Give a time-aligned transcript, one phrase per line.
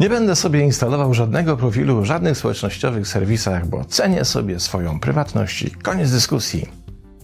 [0.00, 5.66] Nie będę sobie instalował żadnego profilu w żadnych społecznościowych serwisach, bo cenię sobie swoją prywatność
[5.82, 6.68] koniec dyskusji.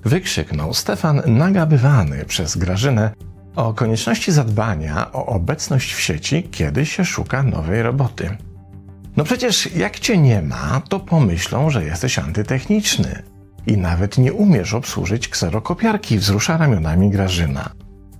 [0.04, 3.10] Wykrzyknął Stefan nagabywany przez Grażynę
[3.56, 8.36] o konieczności zadbania o obecność w sieci, kiedy się szuka nowej roboty.
[9.20, 13.22] No przecież jak cię nie ma, to pomyślą, że jesteś antytechniczny
[13.66, 17.70] i nawet nie umiesz obsłużyć kserokopiarki, wzrusza ramionami Grażyna.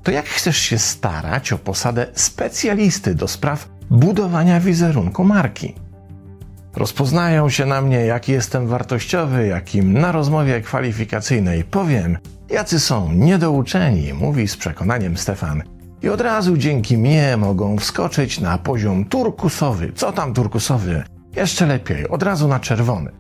[0.03, 5.75] To jak chcesz się starać o posadę specjalisty do spraw budowania wizerunku marki?
[6.77, 12.19] Rozpoznają się na mnie, jaki jestem wartościowy, jakim na rozmowie kwalifikacyjnej powiem,
[12.51, 15.63] jacy są niedouczeni, mówi z przekonaniem Stefan.
[16.03, 19.93] I od razu dzięki mnie mogą wskoczyć na poziom turkusowy.
[19.95, 21.05] Co tam turkusowy?
[21.37, 23.11] Jeszcze lepiej, od razu na czerwony.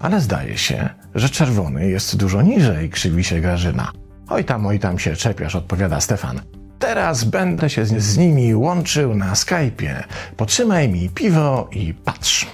[0.00, 3.92] Ale zdaje się, że czerwony jest dużo niżej, krzywi się Grażyna.
[4.28, 6.40] Oj tam, oj tam się czepiasz, odpowiada Stefan.
[6.78, 10.02] Teraz będę się z, z nimi łączył na Skype'ie.
[10.36, 12.46] Potrzymaj mi piwo i patrz.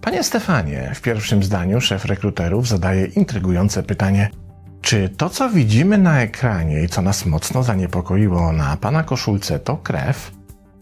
[0.00, 4.30] Panie Stefanie, w pierwszym zdaniu szef rekruterów zadaje intrygujące pytanie:
[4.84, 9.76] czy to, co widzimy na ekranie i co nas mocno zaniepokoiło na pana koszulce, to
[9.76, 10.30] krew?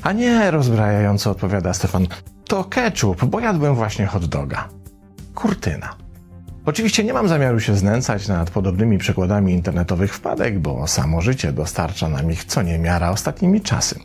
[0.02, 2.06] A nie, rozbrajająco odpowiada Stefan,
[2.44, 4.68] to ketchup, bo jadłem właśnie hot doga.
[5.34, 5.94] Kurtyna.
[6.66, 12.08] Oczywiście nie mam zamiaru się znęcać nad podobnymi przykładami internetowych wpadek, bo samo życie dostarcza
[12.08, 14.00] nam ich co niemiara ostatnimi czasy.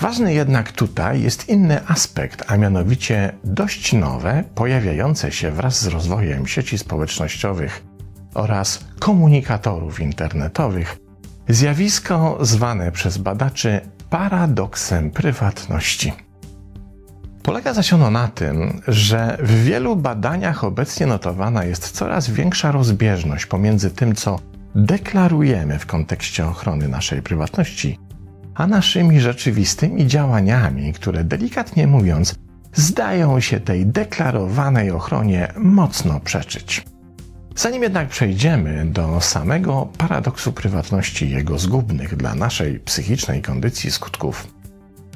[0.00, 6.46] Ważny jednak tutaj jest inny aspekt, a mianowicie dość nowe, pojawiające się wraz z rozwojem
[6.46, 7.91] sieci społecznościowych
[8.34, 10.98] oraz komunikatorów internetowych,
[11.48, 13.80] zjawisko zwane przez badaczy
[14.10, 16.12] paradoksem prywatności.
[17.42, 23.46] Polega zaś ono na tym, że w wielu badaniach obecnie notowana jest coraz większa rozbieżność
[23.46, 24.38] pomiędzy tym, co
[24.74, 27.98] deklarujemy w kontekście ochrony naszej prywatności,
[28.54, 32.34] a naszymi rzeczywistymi działaniami, które delikatnie mówiąc,
[32.74, 36.91] zdają się tej deklarowanej ochronie mocno przeczyć.
[37.56, 44.46] Zanim jednak przejdziemy do samego paradoksu prywatności i jego zgubnych dla naszej psychicznej kondycji skutków,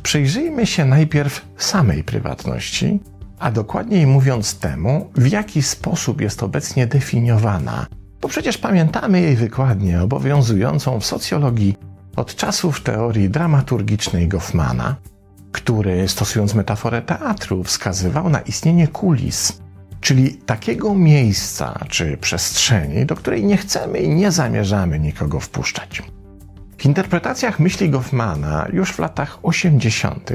[0.02, 3.00] przyjrzyjmy się najpierw samej prywatności,
[3.38, 7.86] a dokładniej mówiąc temu, w jaki sposób jest obecnie definiowana,
[8.20, 11.76] bo przecież pamiętamy jej wykładnię obowiązującą w socjologii
[12.16, 14.96] od czasów teorii dramaturgicznej Goffmana,
[15.52, 19.60] który stosując metaforę teatru wskazywał na istnienie kulis,
[20.06, 26.02] czyli takiego miejsca czy przestrzeni, do której nie chcemy i nie zamierzamy nikogo wpuszczać.
[26.78, 30.32] W interpretacjach myśli Goffmana już w latach 80.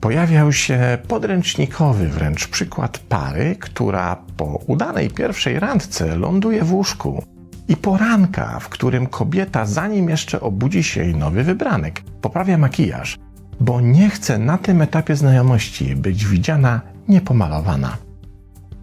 [0.00, 7.24] pojawiał się podręcznikowy wręcz przykład pary, która po udanej pierwszej randce ląduje w łóżku
[7.68, 13.18] i poranka, w którym kobieta, zanim jeszcze obudzi się jej nowy wybranek, poprawia makijaż,
[13.60, 18.05] bo nie chce na tym etapie znajomości być widziana niepomalowana.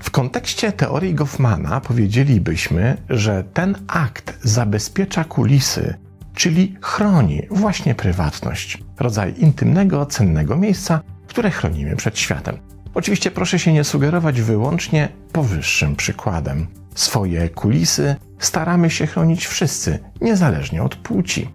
[0.03, 5.94] W kontekście teorii Goffmana powiedzielibyśmy, że ten akt zabezpiecza kulisy,
[6.36, 12.58] czyli chroni właśnie prywatność, rodzaj intymnego, cennego miejsca, które chronimy przed światem.
[12.94, 16.68] Oczywiście proszę się nie sugerować wyłącznie powyższym przykładem.
[16.96, 21.50] Swoje kulisy staramy się chronić wszyscy, niezależnie od płci.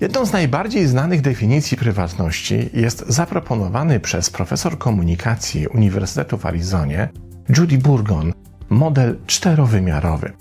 [0.00, 7.08] Jedną z najbardziej znanych definicji prywatności jest zaproponowany przez profesor komunikacji Uniwersytetu w Arizonie
[7.48, 8.32] Judy Burgon
[8.70, 10.32] model czterowymiarowy.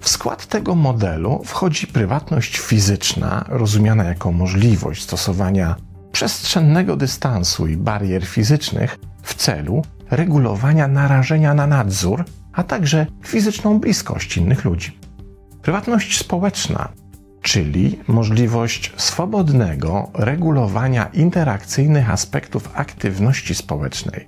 [0.00, 5.76] W skład tego modelu wchodzi prywatność fizyczna, rozumiana jako możliwość stosowania
[6.12, 14.36] przestrzennego dystansu i barier fizycznych w celu regulowania narażenia na nadzór, a także fizyczną bliskość
[14.36, 14.98] innych ludzi.
[15.62, 16.88] Prywatność społeczna,
[17.42, 24.26] czyli możliwość swobodnego regulowania interakcyjnych aspektów aktywności społecznej,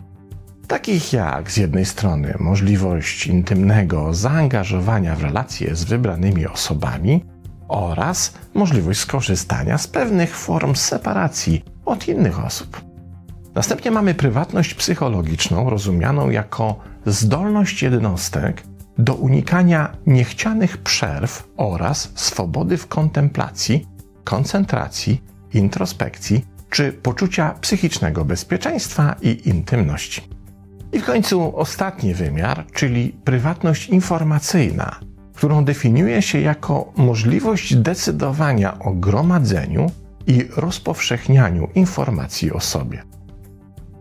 [0.67, 7.25] takich jak z jednej strony możliwość intymnego zaangażowania w relacje z wybranymi osobami
[7.69, 12.85] oraz możliwość skorzystania z pewnych form separacji od innych osób.
[13.55, 18.63] Następnie mamy prywatność psychologiczną, rozumianą jako zdolność jednostek
[18.99, 23.87] do unikania niechcianych przerw oraz swobody w kontemplacji,
[24.25, 25.23] koncentracji,
[25.55, 30.23] introspekcji czy poczucia psychicznego bezpieczeństwa i intymności.
[30.95, 35.01] I w końcu ostatni wymiar, czyli prywatność informacyjna,
[35.35, 39.91] którą definiuje się jako możliwość decydowania o gromadzeniu
[40.27, 43.03] i rozpowszechnianiu informacji o sobie.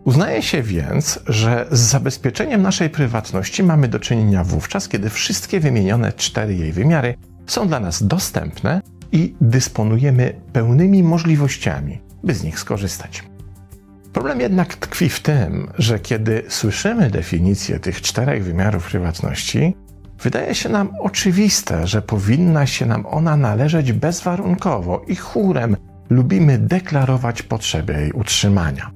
[0.04, 6.12] Uznaje się więc, że z zabezpieczeniem naszej prywatności mamy do czynienia wówczas, kiedy wszystkie wymienione
[6.12, 7.14] cztery jej wymiary
[7.46, 8.80] są dla nas dostępne
[9.12, 13.33] i dysponujemy pełnymi możliwościami, by z nich skorzystać.
[14.14, 19.76] Problem jednak tkwi w tym, że kiedy słyszymy definicję tych czterech wymiarów prywatności,
[20.22, 25.76] wydaje się nam oczywiste, że powinna się nam ona należeć bezwarunkowo i chórem
[26.10, 28.90] lubimy deklarować potrzebę jej utrzymania.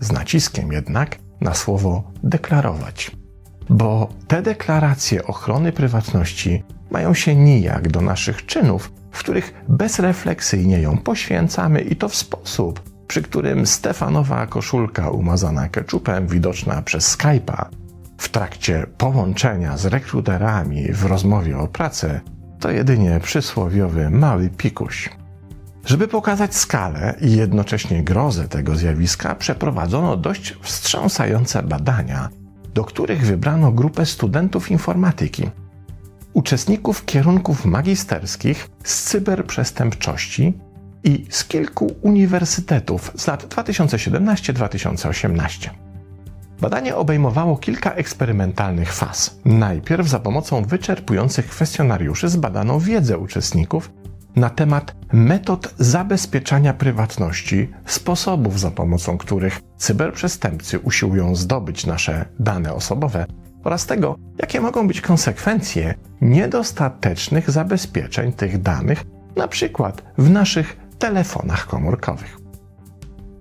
[0.00, 3.10] Z naciskiem jednak na słowo deklarować.
[3.68, 10.98] Bo te deklaracje ochrony prywatności mają się nijak do naszych czynów, w których bezrefleksyjnie ją
[10.98, 17.64] poświęcamy i to w sposób, przy którym Stefanowa koszulka umazana keczupem, widoczna przez Skype'a,
[18.18, 22.20] w trakcie połączenia z rekruterami w rozmowie o pracę,
[22.60, 25.10] to jedynie przysłowiowy mały pikuś.
[25.84, 32.28] Żeby pokazać skalę i jednocześnie grozę tego zjawiska, przeprowadzono dość wstrząsające badania,
[32.74, 35.50] do których wybrano grupę studentów informatyki,
[36.32, 40.58] uczestników kierunków magisterskich z cyberprzestępczości
[41.04, 45.70] i z kilku uniwersytetów z lat 2017-2018.
[46.60, 49.38] Badanie obejmowało kilka eksperymentalnych faz.
[49.44, 53.90] Najpierw za pomocą wyczerpujących kwestionariuszy zbadano wiedzę uczestników
[54.36, 63.26] na temat metod zabezpieczania prywatności, sposobów za pomocą których cyberprzestępcy usiłują zdobyć nasze dane osobowe
[63.64, 69.04] oraz tego, jakie mogą być konsekwencje niedostatecznych zabezpieczeń tych danych,
[69.36, 72.38] na przykład w naszych telefonach komórkowych.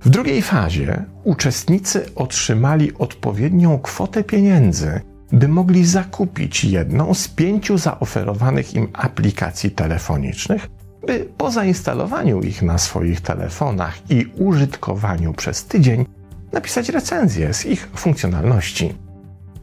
[0.01, 5.01] W drugiej fazie uczestnicy otrzymali odpowiednią kwotę pieniędzy,
[5.31, 10.67] by mogli zakupić jedną z pięciu zaoferowanych im aplikacji telefonicznych,
[11.07, 16.05] by po zainstalowaniu ich na swoich telefonach i użytkowaniu przez tydzień
[16.51, 18.95] napisać recenzję z ich funkcjonalności.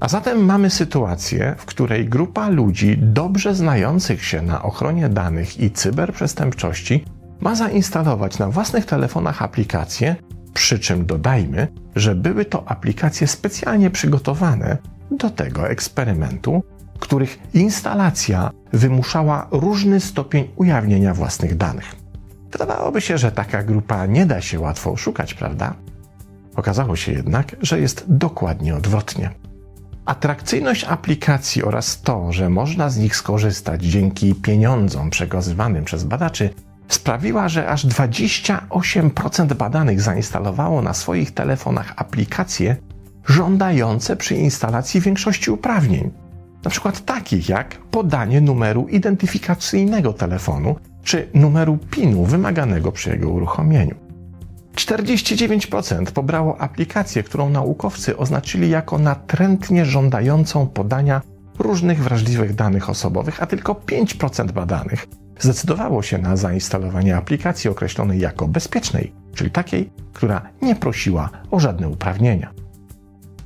[0.00, 5.70] A zatem mamy sytuację, w której grupa ludzi dobrze znających się na ochronie danych i
[5.70, 7.04] cyberprzestępczości
[7.40, 10.16] ma zainstalować na własnych telefonach aplikacje,
[10.54, 14.78] przy czym dodajmy, że były to aplikacje specjalnie przygotowane
[15.10, 16.62] do tego eksperymentu,
[16.98, 21.96] których instalacja wymuszała różny stopień ujawnienia własnych danych.
[22.52, 25.74] Wydawałoby się, że taka grupa nie da się łatwo oszukać, prawda?
[26.56, 29.30] Okazało się jednak, że jest dokładnie odwrotnie.
[30.04, 36.50] Atrakcyjność aplikacji oraz to, że można z nich skorzystać dzięki pieniądzom przekazywanym przez badaczy,
[36.94, 42.76] sprawiła, że aż 28% badanych zainstalowało na swoich telefonach aplikacje
[43.26, 46.10] żądające przy instalacji większości uprawnień.
[46.68, 53.94] Przykład takich jak podanie numeru identyfikacyjnego telefonu czy numeru PIN-u wymaganego przy jego uruchomieniu.
[54.76, 61.22] 49% pobrało aplikację, którą naukowcy oznaczyli jako natrętnie żądającą podania
[61.58, 65.06] różnych wrażliwych danych osobowych, a tylko 5% badanych
[65.40, 71.88] zdecydowało się na zainstalowanie aplikacji określonej jako bezpiecznej, czyli takiej, która nie prosiła o żadne
[71.88, 72.52] uprawnienia.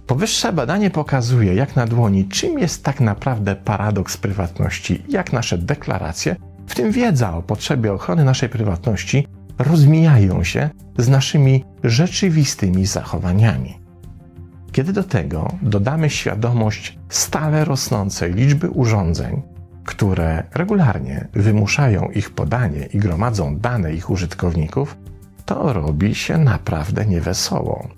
[0.06, 6.36] Powyższe badanie pokazuje, jak na dłoni, czym jest tak naprawdę paradoks prywatności, jak nasze deklaracje,
[6.66, 9.26] w tym wiedza o potrzebie ochrony naszej prywatności,
[9.58, 13.78] rozmijają się z naszymi rzeczywistymi zachowaniami.
[14.72, 19.42] Kiedy do tego dodamy świadomość stale rosnącej liczby urządzeń,
[19.84, 24.96] które regularnie wymuszają ich podanie i gromadzą dane ich użytkowników,
[25.44, 27.88] to robi się naprawdę niewesoło.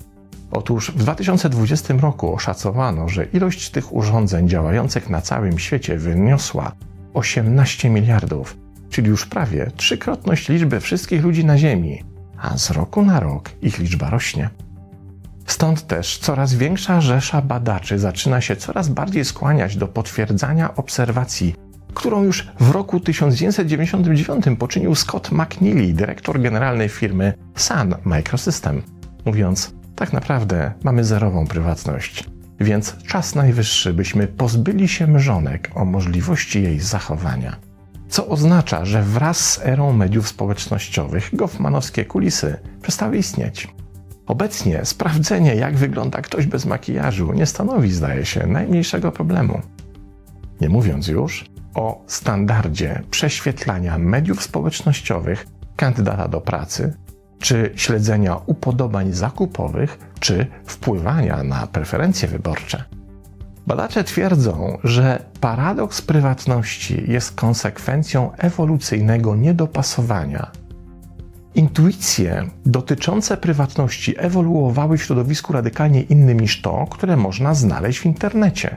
[0.50, 6.72] Otóż w 2020 roku oszacowano, że ilość tych urządzeń działających na całym świecie wyniosła
[7.14, 8.56] 18 miliardów,
[8.90, 12.04] czyli już prawie trzykrotność liczby wszystkich ludzi na Ziemi,
[12.38, 14.50] a z roku na rok ich liczba rośnie.
[15.46, 21.54] Stąd też coraz większa rzesza badaczy zaczyna się coraz bardziej skłaniać do potwierdzania obserwacji
[21.96, 28.82] którą już w roku 1999 poczynił Scott McNeely, dyrektor generalny firmy Sun Microsystem,
[29.24, 32.24] mówiąc: Tak naprawdę mamy zerową prywatność,
[32.60, 37.56] więc czas najwyższy, byśmy pozbyli się mrzonek o możliwości jej zachowania.
[38.08, 43.68] Co oznacza, że wraz z erą mediów społecznościowych goffmanowskie kulisy przestały istnieć.
[44.26, 49.60] Obecnie sprawdzenie, jak wygląda ktoś bez makijażu, nie stanowi, zdaje się, najmniejszego problemu.
[50.60, 56.94] Nie mówiąc już o standardzie prześwietlania mediów społecznościowych kandydata do pracy,
[57.38, 62.84] czy śledzenia upodobań zakupowych, czy wpływania na preferencje wyborcze.
[63.66, 70.50] Badacze twierdzą, że paradoks prywatności jest konsekwencją ewolucyjnego niedopasowania
[71.56, 78.76] Intuicje dotyczące prywatności ewoluowały w środowisku radykalnie innym niż to, które można znaleźć w internecie.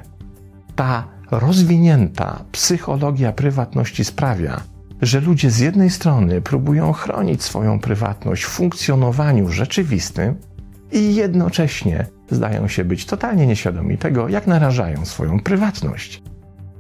[0.76, 4.62] Ta rozwinięta psychologia prywatności sprawia,
[5.02, 10.36] że ludzie z jednej strony próbują chronić swoją prywatność w funkcjonowaniu rzeczywistym
[10.92, 16.24] i jednocześnie zdają się być totalnie nieświadomi tego, jak narażają swoją prywatność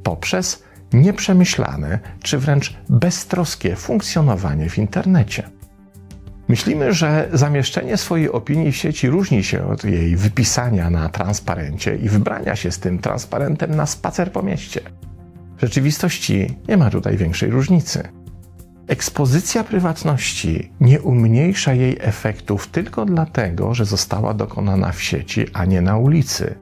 [0.04, 0.64] poprzez
[0.94, 5.50] nieprzemyślane czy wręcz beztroskie funkcjonowanie w internecie.
[6.50, 12.10] Myślimy, że zamieszczenie swojej opinii w sieci różni się od jej wypisania na transparencie i
[12.10, 14.82] wybrania się z tym transparentem na spacer po mieście.
[15.58, 18.04] W rzeczywistości nie ma tutaj większej różnicy.
[18.88, 25.82] Ekspozycja prywatności nie umniejsza jej efektów tylko dlatego, że została dokonana w sieci, a nie
[25.82, 26.56] na ulicy.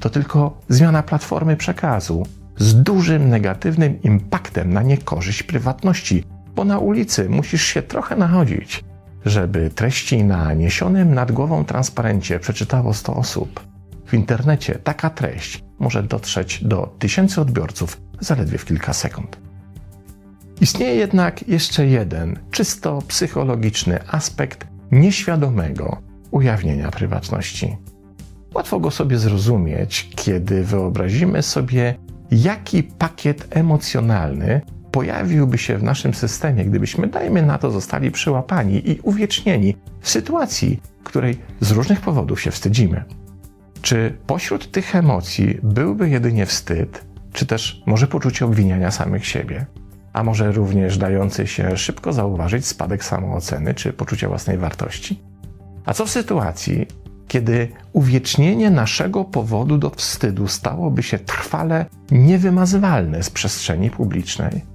[0.00, 2.26] To tylko zmiana platformy przekazu
[2.58, 6.24] z dużym negatywnym impaktem na niekorzyść prywatności,
[6.54, 8.84] bo na ulicy musisz się trochę nachodzić,
[9.24, 13.60] żeby treści na niesionym nad głową transparencie przeczytało 100 osób.
[14.06, 19.38] W internecie taka treść może dotrzeć do tysięcy odbiorców zaledwie w kilka sekund.
[20.60, 25.98] Istnieje jednak jeszcze jeden, czysto psychologiczny aspekt nieświadomego
[26.30, 27.76] ujawnienia prywatności.
[28.54, 31.94] Łatwo go sobie zrozumieć, kiedy wyobrazimy sobie,
[32.30, 34.60] jaki pakiet emocjonalny
[34.94, 40.80] pojawiłby się w naszym systemie, gdybyśmy, dajmy na to, zostali przyłapani i uwiecznieni w sytuacji,
[41.04, 43.04] której z różnych powodów się wstydzimy.
[43.82, 49.66] Czy pośród tych emocji byłby jedynie wstyd, czy też może poczucie obwiniania samych siebie?
[50.12, 55.20] A może również dający się szybko zauważyć spadek samooceny czy poczucia własnej wartości?
[55.86, 56.86] A co w sytuacji,
[57.28, 64.73] kiedy uwiecznienie naszego powodu do wstydu stałoby się trwale niewymazywalne z przestrzeni publicznej?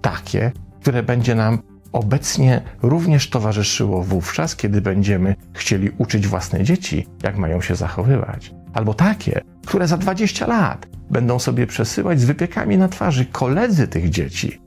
[0.00, 1.58] Takie, które będzie nam
[1.92, 8.54] obecnie również towarzyszyło wówczas, kiedy będziemy chcieli uczyć własne dzieci, jak mają się zachowywać.
[8.72, 14.10] Albo takie, które za 20 lat będą sobie przesyłać z wypiekami na twarzy koledzy tych
[14.10, 14.60] dzieci,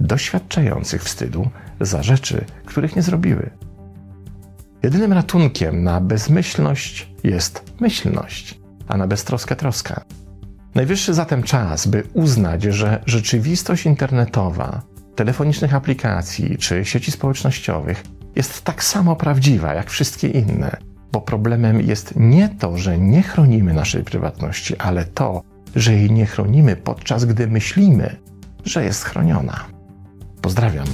[0.00, 3.50] doświadczających wstydu za rzeczy, których nie zrobiły.
[4.82, 10.04] Jedynym ratunkiem na bezmyślność jest myślność, a na beztroskę troska.
[10.74, 14.82] Najwyższy zatem czas, by uznać, że rzeczywistość internetowa,
[15.14, 18.04] telefonicznych aplikacji czy sieci społecznościowych
[18.36, 20.76] jest tak samo prawdziwa jak wszystkie inne,
[21.12, 25.42] bo problemem jest nie to, że nie chronimy naszej prywatności, ale to,
[25.76, 28.16] że jej nie chronimy podczas gdy myślimy,
[28.64, 29.64] że jest chroniona.
[30.42, 30.86] Pozdrawiam.